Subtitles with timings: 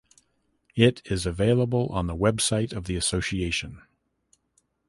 [0.73, 3.83] It is available on the website of the association.